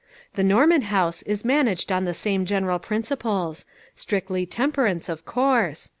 The 0.33 0.41
Norman 0.43 0.81
House 0.81 1.21
is 1.21 1.45
managed 1.45 1.91
on 1.91 2.05
the 2.05 2.15
same 2.15 2.43
general. 2.43 2.79
prin 2.79 3.03
ciples; 3.03 3.65
strictly 3.93 4.47
temperance, 4.47 5.09
of 5.09 5.25
course. 5.25 5.89